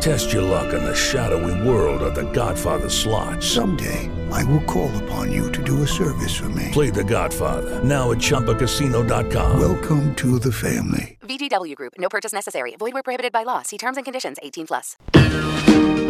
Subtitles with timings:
[0.00, 3.42] Test your luck in the shadowy world of The Godfather slot.
[3.42, 6.70] Someday, I will call upon you to do a service for me.
[6.72, 9.58] Play The Godfather now at ChumbaCasino.com.
[9.58, 11.18] Welcome to the family.
[11.22, 11.94] VGW Group.
[11.98, 12.76] No purchase necessary.
[12.78, 13.62] Void where prohibited by law.
[13.62, 14.38] See terms and conditions.
[14.42, 14.96] 18 plus.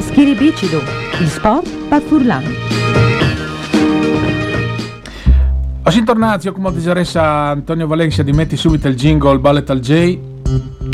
[0.00, 0.82] Schiribicido,
[1.20, 2.54] il sport per furlani.
[5.84, 10.18] Oggi tornati, io come digeressa Antonio Valencia di metti subito il jingle Ballet al J.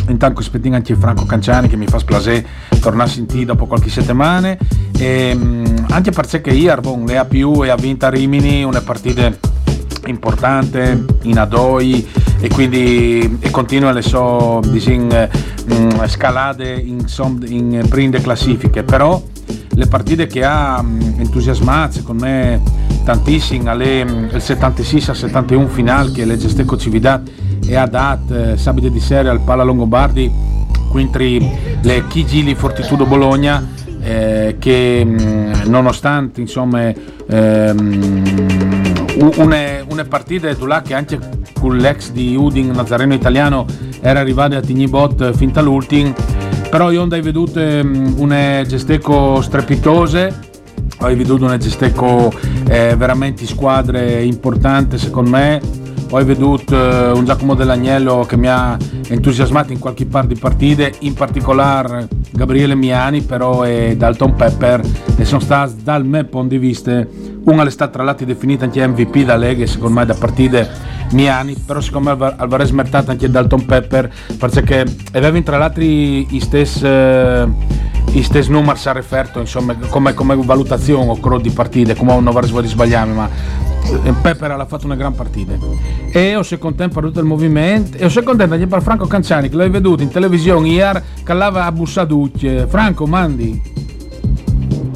[0.08, 2.44] Intanto aspettiamo anche Franco Canciani che mi fa splase
[2.80, 4.56] tornare a sentire dopo qualche settimana.
[4.96, 8.80] E, mh, anche perché ieri bon, le ha più e ha vinto a Rimini una
[8.80, 9.30] partita
[10.06, 12.06] importante in Adoi
[12.40, 15.06] e quindi e continua le sue disin,
[15.66, 17.04] mh, scalate in,
[17.46, 19.22] in prime classifiche però
[19.74, 22.60] le partite che ha mh, entusiasmato secondo me
[23.04, 27.30] tantissimo alle, mh, il 76 al 71 finale che le Gesteco Cividat
[27.66, 30.30] e ha dato eh, sabato di serie al Pala Longobardi
[30.90, 31.48] quindi
[31.80, 33.66] le Chigili Fortitudo Bologna
[34.02, 36.92] eh, che mh, nonostante insomma
[37.28, 38.22] ehm,
[39.20, 41.18] u- une, une partite tu là che anche
[41.58, 43.64] con l'ex di Udin Nazareno italiano
[44.00, 46.12] era arrivato a Tignibot fin dall'ultimo
[46.68, 50.50] però io ho veduto um, une gesteco strepitose
[50.98, 52.32] ho veduto una gesteco
[52.68, 55.60] eh, veramente squadre importante secondo me
[56.14, 58.76] ho veduto eh, un Giacomo Dell'Agnello che mi ha
[59.08, 64.82] entusiasmato in qualche par di partite, in particolare Gabriele Miani però e Dalton Pepper
[65.16, 67.06] e sono stati dal mio punto di vista
[67.44, 70.68] una è stata tra l'altro definita anche MVP da Lega secondo me da partite
[71.12, 76.86] Miani però secondo me Alvarez meritato anche Dalton Pepper perché aveva tra l'altro i stessi
[78.14, 82.62] i stessi numeri si referto insomma come, come valutazione o di partite come non avrei
[82.62, 83.28] di sbagliare ma
[84.22, 85.52] Pepper ha fatto una gran partita
[86.12, 89.06] e ho secondo tempo per tutto il movimento e ho secondo tempo anche per Franco
[89.06, 93.80] Canciani che l'hai veduto in televisione ieri che l'aveva a bussaducce Franco mandi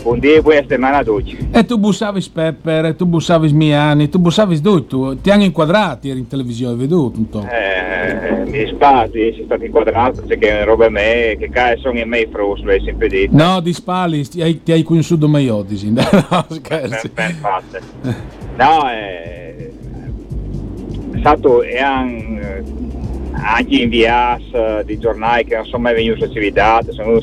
[0.03, 1.37] Buondì e buona settimana a tutti.
[1.51, 6.29] e tu bussavi Pepper tu bussavi Miani tu bussavi tutto ti hanno inquadrati eri in
[6.29, 11.49] televisione hai veduto un po' Eh, mi spazio, si state inquadrato perché roba me, che
[11.51, 13.35] cazzo sono i miei frus, l'hai sempre detto.
[13.37, 15.91] no di spalli ti hai, ti hai conosciuto meglio dici.
[15.93, 16.01] no
[16.51, 18.15] scherzi Ben, ben.
[18.57, 19.55] No, è,
[21.13, 22.63] è stato è an-
[23.33, 27.21] anche inviato di giornali che non sono mai venuti a civiltà, sono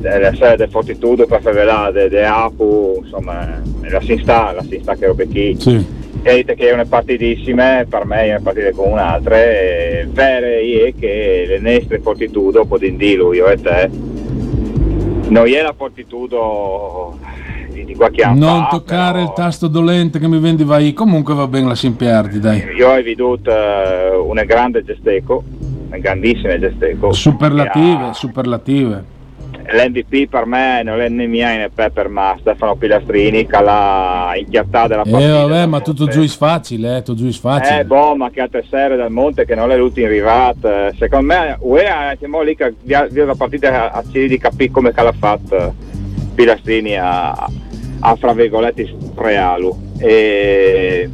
[0.00, 4.80] la sede del Fortitudo per fare vedere de Apu, insomma, la si sta, la si
[4.82, 5.56] sta che robe qui.
[5.58, 10.06] sì E dite che è una partitissime, per me è una partita con un'altra, e
[10.10, 13.90] vero è che le nostre Fortitudo, può dirlo io e te,
[15.28, 17.18] non è la Fortitudo
[17.84, 20.92] di, di qualche anno non fa, toccare però il tasto dolente che mi vendi vai
[20.92, 25.42] comunque va bene la simperdi dai Io ho veduto eh, una grande gesteco,
[25.88, 27.12] una grandissima gesteco.
[27.12, 29.12] superlative ha- superlative
[29.66, 34.88] L'MVP per me non è né mia né Pepper, ma Stefano Pilastrini che l'ha inchiattata
[34.88, 35.46] della Eh partita.
[35.46, 37.80] vabbè, ma tutto giù è facile, eh, tutto giù è facile.
[37.80, 40.68] Eh, boh, ma che altre serie del monte che non è l'ultimo arrivato.
[40.68, 44.70] Eh, Secondo me, UE siamo lì che via, via la partita a cercare di capire
[44.70, 45.74] come che l'ha fatto
[46.34, 47.30] Pilastrini a,
[48.06, 49.92] a fra virgolette sprealu.
[49.98, 51.08] E...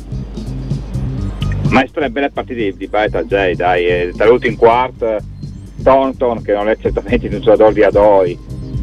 [1.69, 5.19] Ma è state belle partite di, di Beta J, dai, dall'ultimo quarto
[5.85, 8.39] Thornton che non è certamente un giocatore di Adoi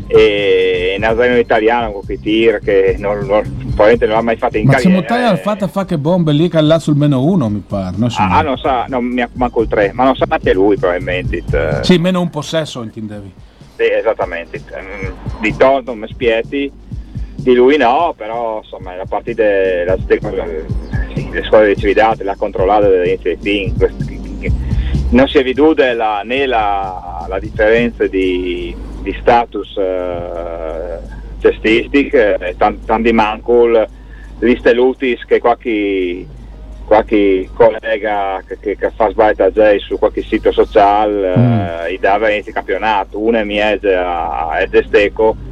[0.07, 3.41] e Nazareno italiano con quei tir che non, non,
[3.75, 5.01] probabilmente non l'ha mai fatto in Ma se carriera.
[5.01, 8.07] Mottaia al fatto fa che bombe lì che là sul meno uno mi pare, no?
[8.07, 8.33] signore?
[8.33, 11.43] Ah, non sa, non mi manco il 3, ma non sa anche lui probabilmente.
[11.51, 13.33] eh, Sì, meno un possesso intendevi.
[13.75, 14.61] sì, esattamente.
[14.79, 16.71] Mm, Di Thornton mi spietti,
[17.37, 22.89] di lui no, però insomma la partita è la, stessa, le squadre cividate l'ha controllata
[22.89, 23.75] dall'inizio ai fine.
[25.09, 30.99] Non si è veduta la, né la, la, differenza di, di status eh,
[31.39, 33.87] cestistic, eh, tanti tan mancul,
[34.39, 36.25] liste lutis che qualche,
[36.85, 41.41] qualche collega che, che, che fa sbagliata su qualche sito sociale mm.
[41.41, 41.93] eh, mm.
[41.93, 45.46] i dava inizio campionato, una mi è a, a Gesteco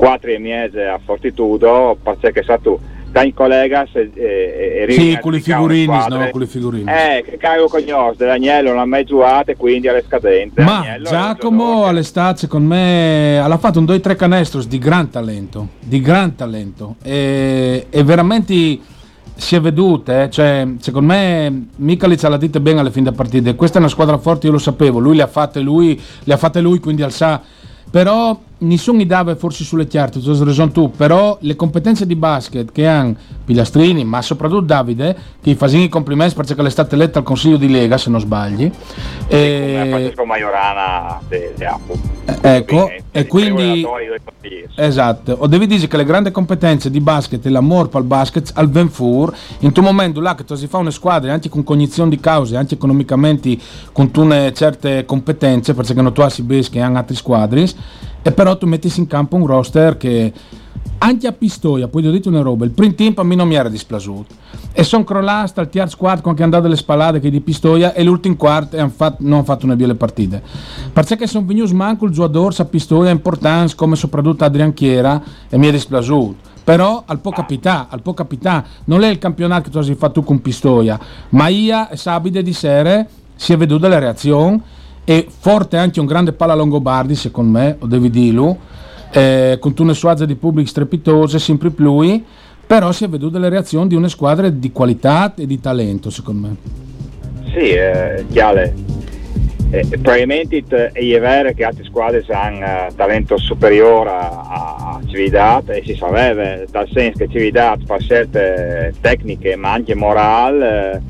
[0.00, 2.80] 4 mesi a Fortitudo perché è stato
[3.10, 7.18] dai collega e, e, eh, eh, e sì, con le figurine, no, con le figurine.
[7.18, 10.62] Eh, che caro cognos dell'agnello non ha mai giocato e quindi alle scadenze.
[10.62, 16.00] Ma Agnello Giacomo all'estate secondo me ha fatto un 2-3 canestros di gran talento, di
[16.00, 18.78] gran talento e, e veramente
[19.34, 20.30] si è vedute, eh?
[20.30, 24.16] cioè, secondo me Michalic l'ha dite bene alle fine da partita, questa è una squadra
[24.18, 27.12] forte, io lo sapevo, lui le ha fatte lui, le ha fatte lui quindi al
[27.12, 27.40] sa,
[27.90, 32.72] però nessuno dava forse sulle chiarte, tu hai ragione tu, però le competenze di basket
[32.72, 33.14] che hanno
[33.44, 37.68] Pilastrini, ma soprattutto Davide, che fa i complimenti perché è stata eletta al Consiglio di
[37.70, 38.70] Lega, se non sbagli.
[39.28, 41.68] E, e Francesco Majorana de, de
[42.42, 43.84] eh, ecco, e quindi
[44.76, 48.52] esatto, o devi dire che le grandi competenze di basket e l'amore per il basket
[48.54, 52.10] al Venfur, in un momento là che tu si fa una squadra anche con cognizione
[52.10, 53.56] di cause, anche economicamente
[53.92, 54.10] con
[54.54, 57.68] certe competenze, perché non tu hai che hanno altre squadre
[58.22, 60.32] e però tu metti in campo un roster che
[61.02, 63.48] anche a Pistoia, poi ti ho detto una roba, il primo tempo a me non
[63.48, 64.34] mi era dispiaciuto
[64.72, 68.02] e sono crollato al tier squad con che andato delle spallate che di Pistoia e
[68.02, 70.42] l'ultimo quarto e fatto, non hanno fatto una belle partite
[70.92, 75.68] perché sono venuti manco il giocatore a Pistoia importante come soprattutto Adrian Chiera e mi
[75.68, 79.78] è dispiaciuto però al po' capità, al po' capità non è il campionato che tu
[79.78, 80.98] hai fatto con Pistoia
[81.30, 84.60] ma io e Sabide di sera si è veduta la reazione
[85.04, 88.58] e forte anche un grande palla Longobardi secondo me, o devi dirlo,
[89.12, 92.22] eh, con una suazza di pubblico strepitose, sempre più,
[92.66, 96.46] però si è veduta le reazioni di una squadra di qualità e di talento secondo
[96.46, 96.56] me.
[97.52, 98.74] Sì, eh, chiale.
[99.72, 105.82] Eh, probabilmente è vero che altre squadre hanno uh, talento superiore a, a Cividat e
[105.84, 111.00] si sapeva, dal senso che Cividat fa scelte tecniche ma anche morali eh,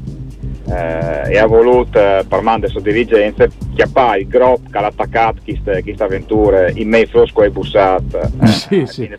[0.70, 5.40] eh, e ha voluto eh, per mando sue dirigenze chiappare il gruppo che ha attaccato
[5.44, 9.10] queste, queste avventure in me frosco e bussato eh, sì, sì.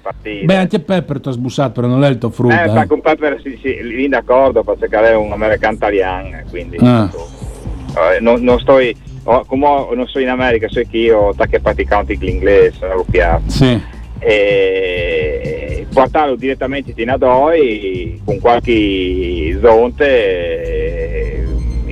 [0.44, 2.88] beh anche Pepper ti ha sbussato però non è il tuo frutto eh, eh.
[2.88, 7.10] con Pepper sì, sì, lì d'accordo perché è un americano italiano quindi ah.
[8.14, 8.80] eh, non, non sto
[9.24, 14.00] oh, come non sono in America so che io che praticante l'inglese lo piace sì
[14.24, 21.21] e portarlo direttamente in Adoi con qualche zonte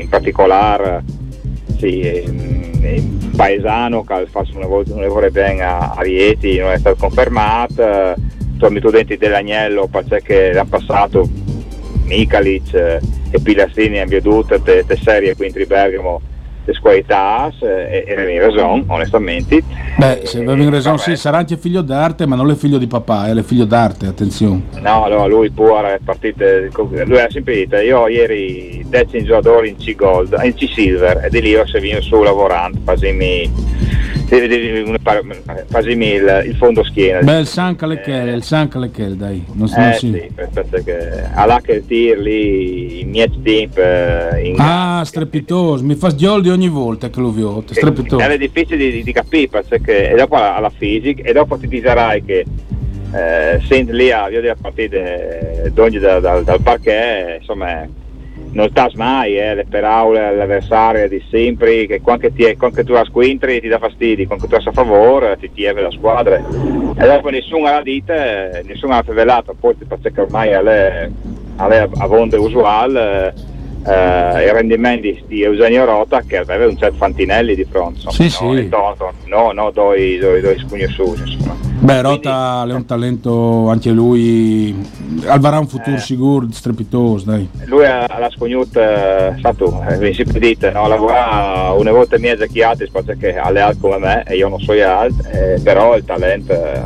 [0.09, 1.03] particolare
[1.77, 8.15] sì, paesano che fa un lavoro bene a, a Rieti non è stato confermato
[8.57, 11.29] sono studenti dell'Agnello perché l'hanno passato
[12.03, 16.21] Mikalic e Pilastrini hanno veduto le serie qui in Bergamo
[16.71, 19.61] le qualità e, e avevi ragione, onestamente.
[19.97, 23.27] Beh, se avevi ragione, sì, sarà anche figlio d'arte, ma non è figlio di papà,
[23.27, 24.63] è figlio d'arte, attenzione.
[24.81, 26.69] No, no, lui pure partite,
[27.05, 31.55] lui ha sempre detto, io ieri decimo giocatore in C-Gold, in C-Silver, e di lì
[31.55, 32.79] ho seguito su lavorando,
[34.29, 37.21] facimi Fasimi il, il, fondo schiena.
[37.21, 39.43] Beh, il Sanca Lecchele, il Sanca Lecchele, dai.
[39.53, 40.11] Non, eh, non si...
[40.11, 40.31] sì,
[40.69, 43.79] perché alla che tir lì, in miei tempi...
[43.79, 48.23] Eh, ah, strepitoso, mi fa sgioldi ogni volta che lo vedo, strepitoso.
[48.23, 52.45] È difficile di, di capire, perché e dopo alla fisica, e dopo ti dirai che
[53.11, 54.97] eh, senti lì a via della partita
[55.71, 57.87] d'ogni dal, dal, dal parquet, insomma
[58.51, 63.05] non sta mai eh, le paraule all'avversario di sempre che quando, ti, quando tu la
[63.05, 67.67] squintri ti dà fastidio, quando tu a favore ti tiene la squadra e dopo nessuno
[67.67, 71.11] ha dite, nessuno ha rivelato poi perché ormai alle,
[71.57, 73.33] alle avonde usuale
[73.85, 78.43] eh, i rendimenti di Eugenio Rota che aveva un certo Fantinelli di fronte insomma, sì,
[78.43, 78.69] no, sì.
[78.69, 83.91] Toto, no, no, doi, doi, doi sconosciuti insomma Beh, Rota Quindi, è un talento anche
[83.91, 84.75] lui,
[85.25, 87.25] avrà un futuro eh, sicuro, strepitoso.
[87.25, 87.49] Dai.
[87.65, 90.87] Lui ha la scognuta, sa tu, vi si dite, no?
[90.87, 94.59] lavora una volta e mezza chi altri, perché alle altre come me e io non
[94.59, 96.81] so alto, eh, però il talento eh,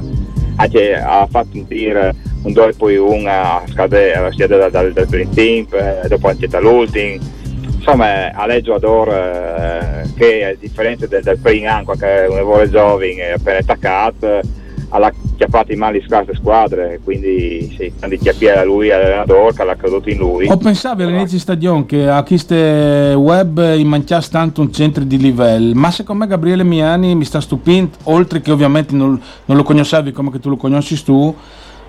[0.58, 5.08] anche, ha fatto un tir un due poi un a scadere sia dal, dal, dal
[5.08, 7.18] primo team, eh, dopo anche dall'ultimo.
[7.78, 12.70] Insomma, a lei giocatore eh, che a differenza del, del primo anno, che è un
[12.70, 14.42] giovane appena attaccato,
[14.94, 19.76] alla chiappata in mano di scarse squadre, quindi sì, quando chiappiera lui all'allenatore che l'ha
[19.76, 20.48] creduto in lui.
[20.48, 25.18] Ho pensato all'inizio di stagione che a queste web in mangiasse tanto un centro di
[25.18, 29.64] livello, ma secondo me Gabriele Miani mi sta stupendo, oltre che ovviamente non, non lo
[29.64, 31.36] conoscevi come che tu lo conosci tu,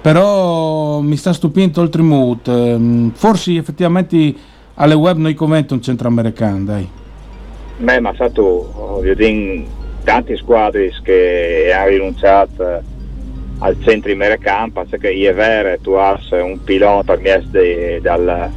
[0.01, 2.47] però mi sta stupendo oltre mood.
[2.47, 4.35] Ehm, forse effettivamente
[4.75, 6.89] alle web noi convento un centro americano, dai.
[7.77, 8.67] Beh, ma sa tu,
[9.05, 12.93] io dico tante squadre che hanno rinunciato
[13.65, 18.51] al centro in Merecampa, perché è vero tu hai un pilota de, dal,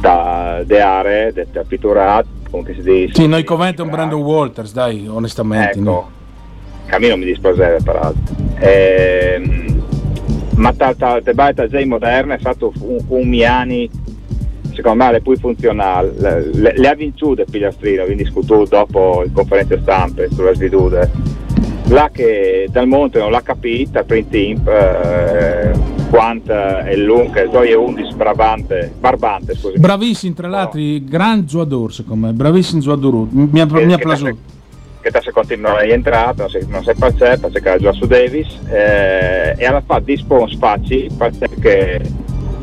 [0.00, 3.14] da, de aree, del pitturato, come si dice.
[3.14, 5.70] Sì, noi commento un Brandon Walters, dai, onestamente.
[5.70, 6.10] Ecco, no?
[6.86, 8.34] cammino mi disposere peraltro.
[8.60, 9.82] Ehm,
[10.54, 13.90] ma te baita già moderna è stato un, un Miani
[14.72, 19.32] secondo me le più funzionali le, le, le ha vinciute Pigliastrino quindi discusso dopo in
[19.32, 21.10] conferenza stampa sulla svidude
[21.88, 25.72] là che dal monte non l'ha capita print team eh,
[26.10, 29.78] quanto è lungo, il 2 e 11 Brabante, Barbante, scusi.
[29.78, 34.04] Bravissimo, tra l'altro, gran giocatore secondo me, bravissimo giocatore, mi ha, Che- mi ha che
[34.04, 34.36] piaciuto.
[35.00, 38.58] che se continua a rientrare, non si, non si perché, perché era già su Davis,
[38.70, 42.00] eh, e alla fatto di spons facili perché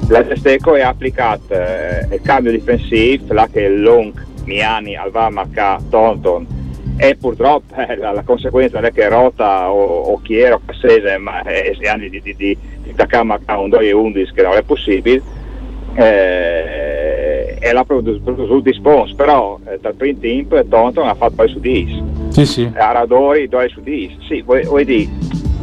[0.08, 4.14] la Gesteco è applicata eh, il cambio difensivo, là che Long,
[4.46, 6.46] Miani, Alva marca Tonton,
[6.98, 11.42] e purtroppo eh, la, la conseguenza non è che Rota o, o Chiero, Cassese, ma
[11.44, 14.54] è, è anni di, di, di, di attaccare a un 2 e 11 che non
[14.54, 15.22] è possibile,
[15.96, 21.50] eh, e l'ha prodotto di spons, però eh, dal primo team Tonton ha fatto poi
[21.50, 22.72] su 10 Sì, sì.
[22.76, 25.10] a Radori 2 su 10 sì, vuoi, vuoi dire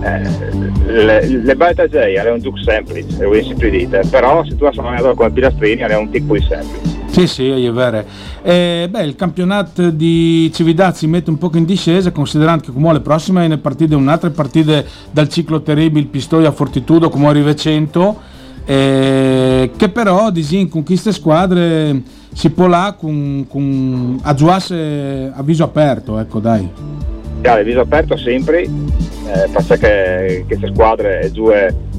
[0.03, 3.09] eh, le, le balle J è un gioco semplice
[3.45, 7.27] sempre dire però se tu hai allenatore come Pilastrini è un tipo più semplice Sì,
[7.27, 8.05] sì, è vero.
[8.43, 13.01] Eh, beh, il campionato di Cividazzi mette un po' in discesa, considerando che come le
[13.01, 18.21] prossime ne partite un'altra partite dal ciclo terribile Pistoia Fortitudo come 100,
[18.65, 22.01] eh, che però disin con queste squadre
[22.33, 26.67] si può là con, con a giocare a viso aperto, ecco dai.
[27.43, 31.91] il viso aperto sempre eh, che queste squadre due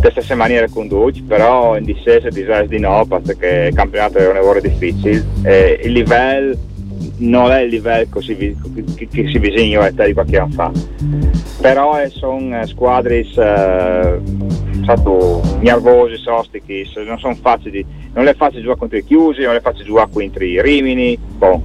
[0.00, 4.34] le stesse maniere conduci però in discesa discesa di no perché il campionato è un
[4.34, 5.24] lavoro difficile.
[5.42, 6.56] E il livello
[7.18, 8.54] non è il livello così che,
[9.10, 10.70] che si bisogna a di qualche anno fa
[11.60, 14.20] però eh, sono squadre eh,
[14.82, 19.60] stato nervosi, sostichi, non sono facili, non le faccio giocare contro i chiusi, non le
[19.60, 21.62] faccio giocare contro i Rimini, boh,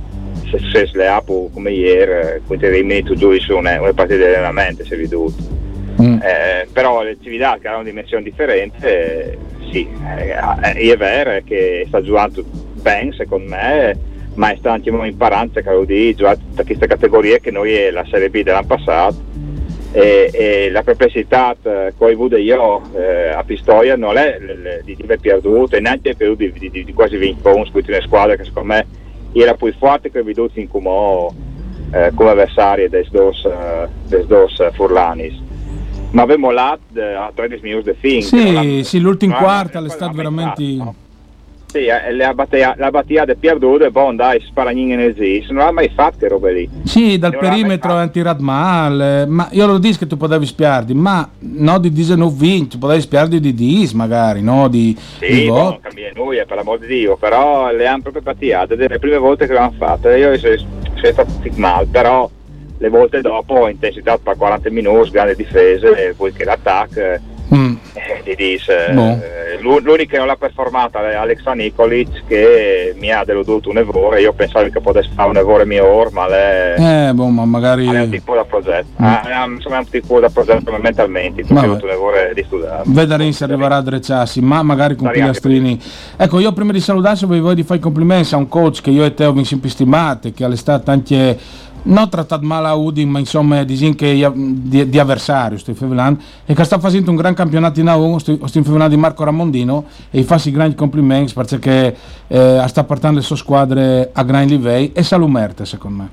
[0.50, 3.94] se, se le apo come ieri, eh, contro i Rimini tu giochi su una, una
[3.94, 5.61] partita di allenamento, se vi dovuto.
[6.22, 9.38] Eh, però le attività che hanno una dimensione differente, eh,
[9.72, 12.44] sì, eh, è vero che sta giocando
[12.82, 13.98] bene secondo me,
[14.36, 18.44] ma sta anche imparando a giocare da queste categorie che noi è la Serie B
[18.44, 19.16] dell'anno passato
[19.92, 24.38] e, e la perplessità che ho avuto io eh, a Pistoia non è
[24.84, 28.46] di aver perduto e neanche perduto di, di- di quasi 20 punti una squadra che
[28.46, 28.88] secondo me
[29.34, 31.28] era più forte che veduto in come,
[31.92, 33.32] eh, come avversarie dei due
[34.10, 35.50] eh, dos, Furlanis
[36.12, 40.14] ma abbiamo là eh, a 13 minuti di fin Sì, sì, l'ultimo quarto è stato
[40.14, 40.64] veramente...
[41.66, 45.66] sì, eh, la battia, la battia di perduto e poi dai sparagnini nel zis non
[45.66, 46.70] ha mai fatto che robe lì.
[46.84, 50.46] Sì, dal Non l'ha perimetro è tirato male, ma io lo dico che tu potevi
[50.46, 54.68] spiardi, ma no di 19 tu potevi spiardi di 10 magari, no?
[54.68, 58.22] Di, di Sì, boh, non cambia nulla, per l'amor di Dio, però le hanno proprio
[58.22, 62.30] battiate, delle prime volte che l'hanno fatte, io sono sono stato male, però
[62.82, 67.76] le volte dopo intensità per 40 minuti, grandi difese, e poi che l'attacco Mm.
[68.24, 69.10] eh, dice, Boh.
[69.10, 74.22] eh, l'u- l'unica non l'ha performata è Alexa Nikolic che mi ha deluduto un evore,
[74.22, 77.88] io pensavo che potesse fare un evore migliore, ma lei Eh, boh, ma magari...
[77.88, 81.44] è un tipo da progetto, Ah, è un, insomma, è un tipo da progetto mentalmente,
[81.50, 82.84] un evore di studiare.
[82.86, 85.78] Vedremo se arriverà a Drecciassi, ma magari con Pilastrini.
[86.16, 89.04] Ecco, io prima di salutarci voglio di fare i complimenti a un coach che io
[89.04, 91.38] e te ho sempre stimato, che all'estate anche
[91.84, 96.64] non trattato male a Udin, ma insomma io- di, di avversario, sto parlando, e che
[96.64, 100.52] sta facendo un gran campionato in A1, sto, sto di Marco Ramondino, e gli faccio
[100.52, 101.96] grandi complimenti perché
[102.28, 106.10] eh, sta portando le sue squadre a gran livello e salumerte secondo me.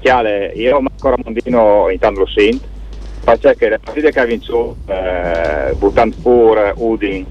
[0.00, 2.66] Chiale, io Marco Ramondino intanto lo sento,
[3.24, 7.24] perché le partite che ha vinto eh, buttando fuori Udin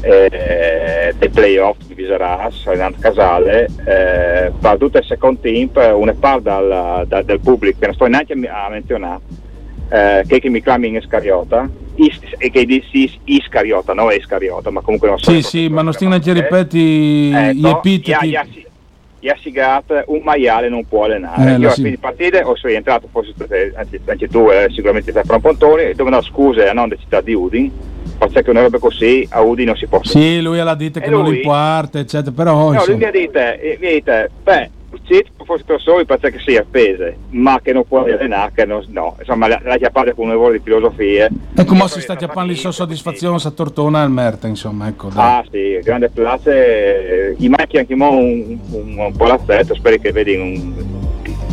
[0.00, 6.42] eh, dei playoff di Viseras, Renato Casale, eh, per tutto il secondo team, una parte
[6.42, 9.20] dal, dal- del pubblico, che non sto neanche a menzionare,
[9.90, 14.80] eh, che, che mi chiama in Iscariota, is, e che dici Iscariota, non Iscariota, ma
[14.80, 15.30] comunque non so.
[15.30, 18.28] Sì, sì, ma non stiamo neanche ripeti gli epiteti.
[18.28, 18.46] gli ha-
[19.20, 21.54] gli ha sigato un maiale non può allenare.
[21.54, 21.82] Eh, Io a sì.
[21.82, 23.32] fine partita o sono rientrato, forse
[24.04, 27.70] anche tu eh, sicuramente un pontone, e devo scuse a non della città di Udin,
[28.28, 30.00] perché una roba così a Udin non si può.
[30.02, 31.36] Sì, lui l'ha detto che E non lui?
[31.36, 32.96] li parte, eccetera, però No, lui insomma.
[32.98, 34.70] mi ha detto, eh, mi ha detto, beh,
[35.04, 38.84] sì, forse per solo perché si è appese, ma che non può allenare, che non,
[38.90, 41.28] no, insomma, la, la chiappata con un lavoro di filosofia.
[41.56, 45.08] E come Io si sta chiappando di sua soddisfazione a Tortona al Merta, insomma, ecco.
[45.08, 45.24] dai.
[45.24, 46.50] Ah sì, grande place,
[47.30, 50.74] eh, gli manchi anche mo un, un, un palazzetto, spero che vedi un,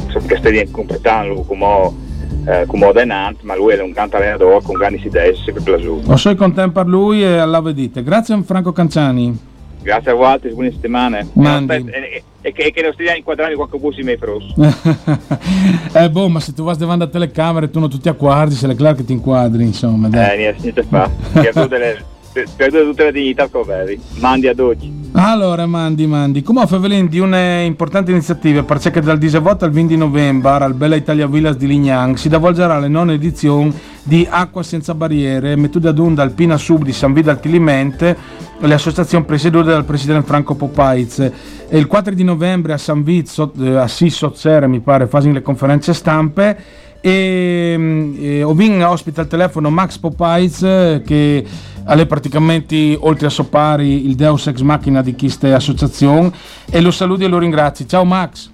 [0.05, 2.07] insomma, che stai completando come,
[2.49, 6.09] eh, come ordinante, ma lui è un grande allenatore con grandi idee, sempre piaciuto.
[6.09, 8.01] Lo so contento per lui e alla vedite.
[8.01, 9.37] Grazie a Franco Canciani.
[9.81, 11.27] Grazie a voi, buone settimane.
[11.33, 11.73] Mandi.
[11.73, 14.53] E, e- e- e che, e che non stiamo inquadrando qualche bus in miei fros.
[15.93, 18.67] eh, boh, ma se tu vai davanti alla telecamera tu non tutti a guardi, se
[18.67, 20.07] è chiaro che ti inquadri, insomma.
[20.07, 20.37] Eh, Dai.
[20.37, 21.09] niente, niente fa.
[21.67, 22.17] Delle-
[22.55, 23.99] perdo tutte le dignità che vedi.
[24.19, 24.99] Mandi ad oggi.
[25.13, 26.43] Allora, mandi, mandi.
[26.43, 31.57] Come Fevelin di un'importante iniziativa, perché dal 18 al 20 novembre al Bella Italia Villas
[31.57, 36.83] di Lignang si svolgerà la nona edizione di Acqua Senza Barriere, Metuda Dunda, Alpina Sub
[36.83, 38.15] di San Vida Altilimente,
[38.59, 41.19] le associazioni presiedute dal presidente Franco Popaiz.
[41.19, 45.31] E il 4 di novembre a San Vizzo, eh, a Sisso Zere, mi pare, fanno
[45.31, 46.57] le conferenze stampe
[47.01, 51.45] e, mm, e ho vinto ospite al telefono Max Popaiz che
[51.85, 56.31] è praticamente oltre a Sopari il Deus ex machina di queste associazioni
[56.69, 58.51] e lo saluto e lo ringrazio ciao Max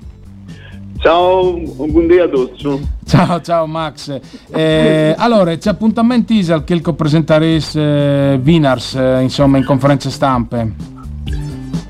[0.98, 2.88] Ciao, buongiorno a tutti.
[3.06, 4.20] Ciao, ciao Max.
[4.50, 10.95] Eh, allora, c'è appuntamenti al che presentaresi eh, Vinars, eh, insomma, in conferenze stampe?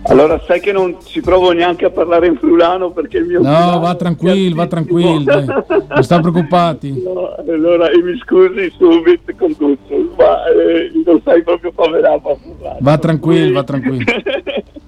[0.08, 3.42] Allora, sai che non ci provo neanche a parlare in friulano perché il mio...
[3.42, 7.02] No, va tranquillo, va tranquillo, non sta preoccupati.
[7.02, 12.40] No, allora, mi scusi subito con tutto, ma eh, non sai proprio poverato.
[12.80, 14.04] Va tranquillo, va tranquillo.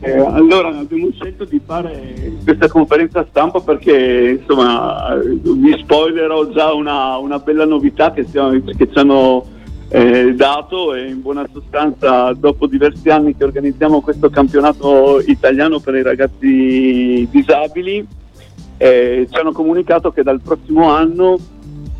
[0.00, 7.16] Eh, allora abbiamo scelto di fare questa conferenza stampa perché insomma vi spoilerò già una,
[7.16, 9.46] una bella novità che, stiamo, che ci hanno
[9.94, 15.94] eh, dato e in buona sostanza dopo diversi anni che organizziamo questo campionato italiano per
[15.94, 18.04] i ragazzi disabili
[18.76, 21.38] eh, ci hanno comunicato che dal prossimo anno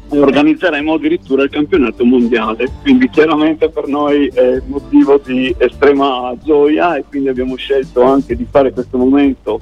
[0.08, 7.04] organizzeremo addirittura il campionato mondiale, quindi chiaramente per noi è motivo di estrema gioia e
[7.08, 9.60] quindi abbiamo scelto anche di fare questo momento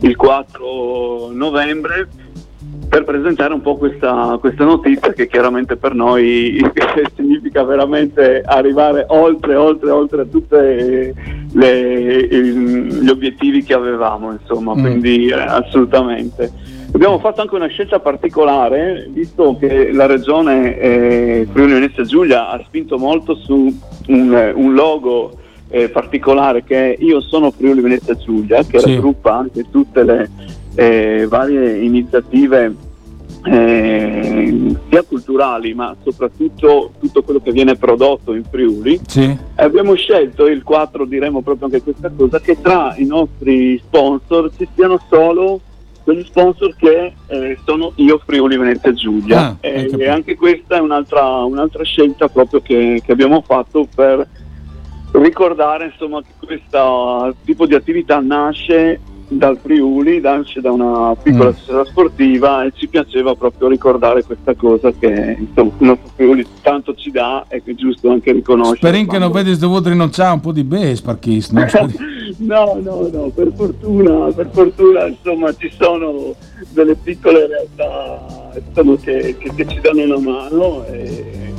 [0.00, 2.08] il 4 novembre
[2.88, 6.58] per presentare un po' questa, questa notizia che chiaramente per noi
[7.14, 10.56] significa veramente arrivare oltre, oltre, oltre a tutti
[11.52, 14.80] gli obiettivi che avevamo, insomma, mm.
[14.80, 16.76] quindi eh, assolutamente.
[16.92, 22.62] Abbiamo fatto anche una scelta particolare, visto che la regione eh, Friuli Venezia Giulia ha
[22.66, 23.70] spinto molto su
[24.06, 25.32] un, un logo
[25.68, 28.94] eh, particolare che è Io sono Friuli Venezia Giulia, che sì.
[28.94, 30.30] raggruppa anche tutte le
[30.78, 32.72] eh, varie iniziative
[33.44, 39.00] eh, sia culturali ma soprattutto tutto quello che viene prodotto in Friuli.
[39.04, 39.36] Sì.
[39.56, 44.68] Abbiamo scelto il 4, diremo proprio anche questa cosa, che tra i nostri sponsor ci
[44.76, 45.60] siano solo
[46.04, 50.80] quegli sponsor che eh, sono io Friuli Venezia Giulia ah, e, e, anche questa è
[50.80, 54.26] un'altra, un'altra scelta proprio che, che, abbiamo fatto per
[55.12, 61.54] ricordare insomma che questo tipo di attività nasce dal Friuli, nasce da una piccola mm.
[61.54, 66.94] società sportiva e ci piaceva proprio ricordare questa cosa che insomma, il nostro Friuli tanto
[66.94, 68.78] ci dà e che è giusto anche riconoscere.
[68.78, 71.66] Speriamo che non vedi dovuto rinunciare un po' di base parchis, no?
[72.38, 76.34] no, no, no, per fortuna, per fortuna insomma ci sono
[76.70, 81.54] delle piccole realtà insomma, che, che, che, ci danno una mano e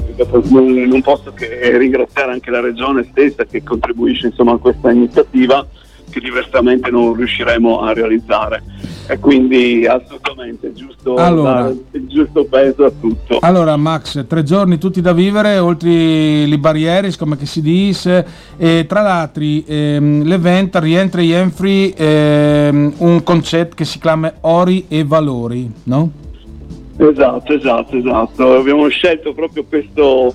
[0.85, 5.65] non posso che ringraziare anche la regione stessa che contribuisce insomma, a questa iniziativa
[6.09, 8.63] che diversamente non riusciremo a realizzare
[9.07, 13.39] e quindi assolutamente giusto allora, dare il giusto peso a tutto.
[13.41, 18.25] Allora Max, tre giorni tutti da vivere, oltre le barriere, come si dice,
[18.57, 24.85] e tra l'altro ehm, l'evento rientra in Enfri ehm, un concetto che si chiama Ori
[24.87, 26.11] e Valori, no?
[26.97, 28.57] Esatto, esatto, esatto.
[28.57, 30.33] Abbiamo scelto proprio questo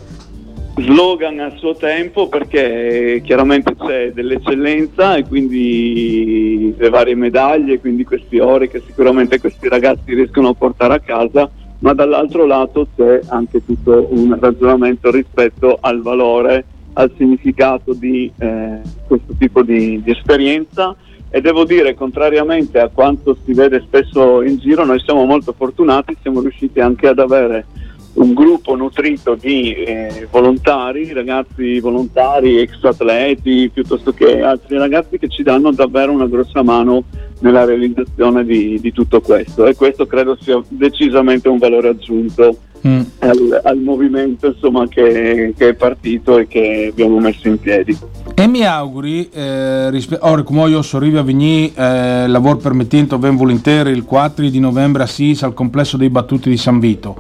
[0.77, 8.39] slogan a suo tempo perché chiaramente c'è dell'eccellenza e quindi le varie medaglie, quindi questi
[8.39, 13.65] ori che sicuramente questi ragazzi riescono a portare a casa, ma dall'altro lato c'è anche
[13.65, 20.97] tutto un ragionamento rispetto al valore, al significato di eh, questo tipo di, di esperienza.
[21.31, 26.17] E devo dire, contrariamente a quanto si vede spesso in giro, noi siamo molto fortunati,
[26.23, 27.67] siamo riusciti anche ad avere
[28.14, 35.29] un gruppo nutrito di eh, volontari, ragazzi volontari, ex atleti, piuttosto che altri ragazzi che
[35.29, 37.05] ci danno davvero una grossa mano
[37.40, 43.00] nella realizzazione di, di tutto questo e questo credo sia decisamente un valore aggiunto mm.
[43.18, 47.98] al, al, movimento insomma, che, che, è partito e che abbiamo messo in piedi.
[48.37, 53.18] E mi auguri, eh, rispe- ora come io sono arrivato a venire, eh, lavoro permettendo
[53.18, 57.16] ben volentieri il 4 di novembre a Sis al complesso dei battuti di San Vito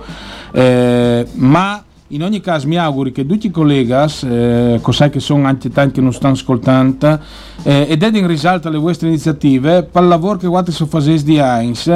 [0.54, 5.46] eh, ma in ogni caso mi auguro che tutti i colleghi, eh, cos'è che sono
[5.48, 7.18] anche tanti che non stanno ascoltando,
[7.64, 11.38] eh, e dedin risalto alle vostre iniziative per il lavoro che guardate su Fases di
[11.38, 11.88] Heinz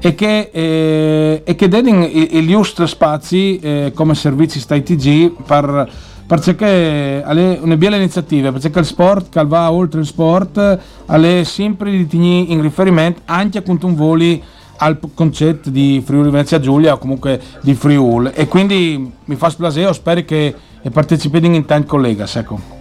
[0.00, 5.90] e che, eh, e che dedin i giusti spazi eh, come servizi sta ITG per
[6.30, 11.90] perché è una bella iniziativa, perché il sport che va oltre il sport è sempre
[11.90, 14.40] di tenere in riferimento anche a un voli
[14.80, 19.92] al concetto di Friuli Venezia Giulia o comunque di Friul e quindi mi fa splaseo,
[19.92, 20.54] spero che
[20.90, 22.22] partecipino in tanti colleghi.
[22.34, 22.78] Ecco.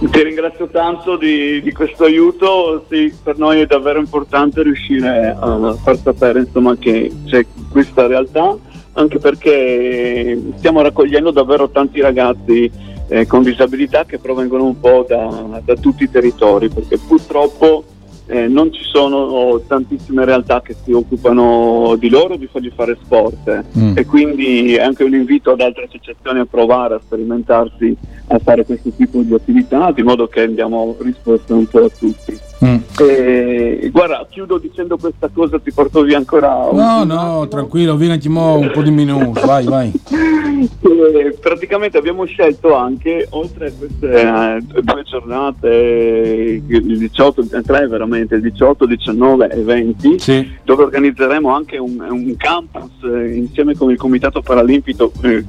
[0.00, 5.74] Ti ringrazio tanto di, di, questo aiuto, sì, per noi è davvero importante riuscire a
[5.82, 8.56] far sapere insomma, che c'è questa realtà
[8.94, 12.70] anche perché stiamo raccogliendo davvero tanti ragazzi
[13.08, 17.84] eh, con disabilità che provengono un po' da, da tutti i territori, perché purtroppo
[18.30, 23.64] eh, non ci sono tantissime realtà che si occupano di loro di fargli fare sport
[23.76, 23.96] mm.
[23.96, 27.96] e quindi è anche un invito ad altre associazioni a provare a sperimentarsi
[28.28, 32.49] a fare questo tipo di attività di modo che diamo risposta un po' a tutti.
[32.64, 32.76] Mm.
[32.98, 36.68] E, guarda, chiudo dicendo questa cosa, ti porto via ancora.
[36.72, 39.92] No, no, tranquillo, vieni un po' di minuti, vai, vai.
[40.60, 48.34] E, praticamente abbiamo scelto anche, oltre a queste eh, due giornate, il 18, tre veramente,
[48.34, 50.50] il 18, 19 e 20, sì.
[50.62, 55.42] dove organizzeremo anche un, un campus eh, insieme con il Comitato Paralimpico, eh,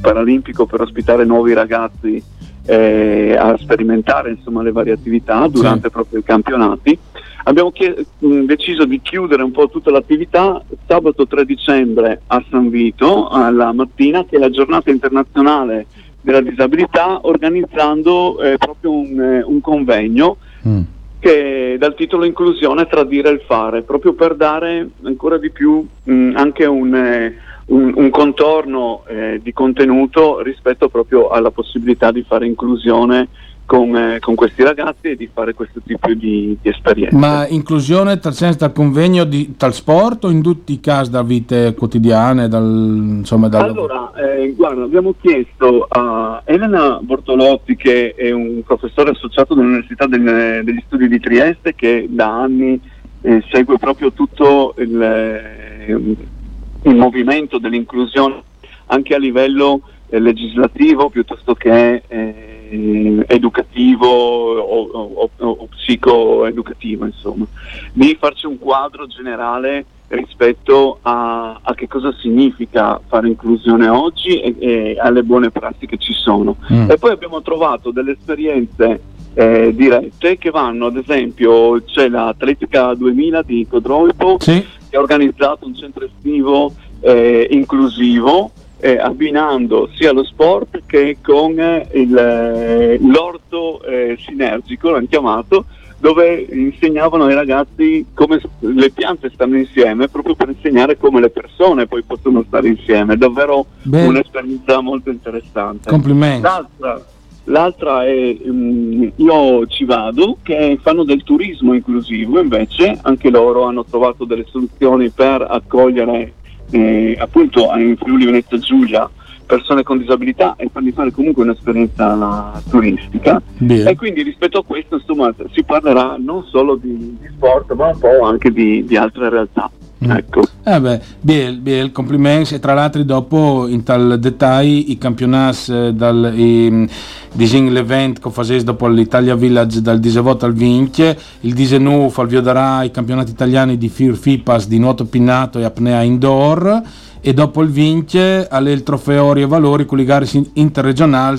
[0.00, 2.36] Paralimpico per ospitare nuovi ragazzi
[2.68, 5.90] eh, a sperimentare insomma, le varie attività durante sì.
[5.90, 6.98] proprio i campionati.
[7.44, 13.28] Abbiamo chied- deciso di chiudere un po' tutta l'attività sabato 3 dicembre a San Vito
[13.28, 15.86] alla mattina, che è la giornata internazionale
[16.20, 20.36] della disabilità, organizzando eh, proprio un, eh, un convegno.
[20.66, 20.80] Mm
[21.20, 26.64] che dal titolo Inclusione Tradire il fare, proprio per dare ancora di più mh, anche
[26.64, 27.36] un, eh,
[27.68, 33.28] un, un contorno eh, di contenuto rispetto proprio alla possibilità di fare inclusione
[33.66, 37.14] con, eh, con, questi ragazzi e di fare questo tipo di, di esperienze.
[37.14, 41.22] Ma inclusione tal senso dal convegno di, tal sport o in tutti i casi da
[41.22, 42.48] vite quotidiane?
[42.48, 43.68] Dal, insomma, dal...
[43.68, 50.62] Allora, eh, guarda, abbiamo chiesto a Elena Bortolotti, che è un professore associato dell'Università del,
[50.64, 52.80] degli Studi di Trieste, che da anni
[53.20, 56.36] eh, segue proprio tutto il eh,
[56.82, 58.42] il movimento dell'inclusione
[58.86, 67.46] anche a livello eh, legislativo piuttosto che eh, educativo o, o, o, psicoeducativo, insomma,
[67.92, 74.56] di farci un quadro generale rispetto a, a, che cosa significa fare inclusione oggi e,
[74.58, 76.56] e alle buone prassi che ci sono.
[76.72, 76.90] Mm.
[76.90, 79.00] E poi abbiamo trovato delle esperienze
[79.34, 84.64] eh, dirette che vanno, ad esempio, c'è l'Atletica 2000 di Codroipo sì.
[84.88, 91.52] Che ha organizzato un centro estivo eh, inclusivo eh, abbinando sia lo sport che con
[91.52, 95.64] il, eh, l'orto eh, sinergico, l'hanno chiamato,
[95.98, 101.86] dove insegnavano ai ragazzi come le piante stanno insieme, proprio per insegnare come le persone
[101.86, 103.14] poi possono stare insieme.
[103.14, 104.06] È davvero Beh.
[104.06, 105.90] un'esperienza molto interessante.
[105.90, 106.42] Complimenti.
[106.42, 107.04] L'altra,
[107.48, 113.84] l'altra è um, Io ci vado, che fanno del turismo inclusivo, invece anche loro hanno
[113.84, 116.34] trovato delle soluzioni per accogliere
[116.70, 119.10] eh, appunto in Friuli Venezia Giulia
[119.48, 123.90] persone con disabilità e fargli fare comunque un'esperienza turistica Bene.
[123.90, 127.98] e quindi rispetto a questo insomma si parlerà non solo di, di sport ma un
[127.98, 129.70] po' anche di, di altre realtà.
[130.04, 130.10] Mm.
[130.10, 130.42] Ecco.
[130.62, 135.92] Eh beh, bien, bien, complimenti e tra l'altro dopo in tal dettaglio i campionati eh,
[135.92, 136.88] dal i,
[137.32, 142.82] disegno l'event che facesse dopo l'Italia Village dal 18 al 20 il 19 Falvio darà
[142.82, 146.82] i campionati italiani di FIR FIPAS di nuoto pinnato e apnea indoor
[147.20, 148.18] e dopo il 20
[148.50, 151.38] alle il trofeo e Valori con le gare interregionali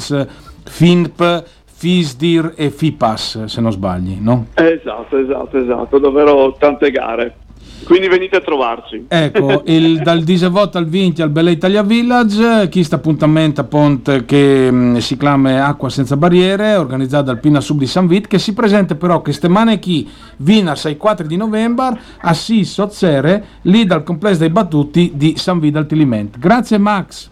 [0.63, 4.48] FINP FISDIR e FIPAS se non sbagli no?
[4.56, 7.36] esatto esatto esatto davvero tante gare
[7.84, 9.06] quindi venite a trovarci.
[9.08, 14.26] Ecco, il, dal 18 al 20 al Bella Italia Village, chi sta appuntamento a Ponte
[14.26, 18.28] che mh, mm, si chiama Acqua Senza Barriere, organizzato dal Pina Sub di San Vit,
[18.28, 23.44] che si presenta però che stemane chi vina al 4 di novembre a Sis Sozzere,
[23.63, 26.38] lì dal complesso dei battuti di San Vit al Tiliment.
[26.38, 27.30] Grazie Max.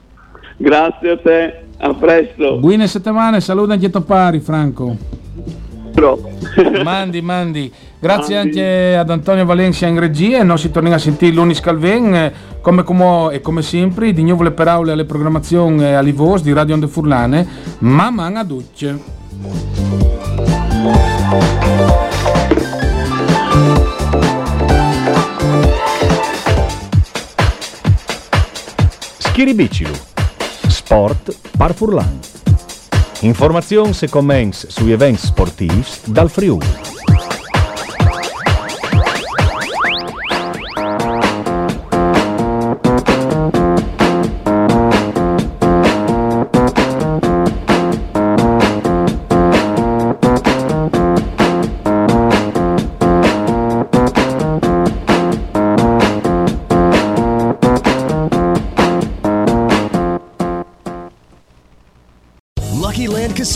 [0.58, 2.58] Grazie a te, a presto.
[2.58, 5.17] Buone settimane, saluta anche Topari Franco.
[6.84, 7.72] Mandi, mandi.
[8.00, 8.60] Grazie mandi.
[8.60, 12.34] anche ad Antonio Valencia in regia e noi si torniamo a sentire l'Unis Calven eh,
[12.62, 16.54] come, come, e come sempre di nuovo le parole alle programmazioni e alle voci di
[16.54, 17.48] Radio Onde Furlane
[17.80, 19.00] ma man a ducce
[29.18, 29.94] Schiribicilu
[30.68, 31.74] Sport par
[33.18, 36.97] Furlan Informazioni e commenti sugli eventi sportivi dal Friuli.